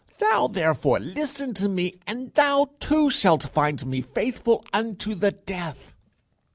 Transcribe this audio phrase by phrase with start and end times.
[0.17, 5.93] Thou, therefore, listen to me, and thou too shalt find me faithful unto the death."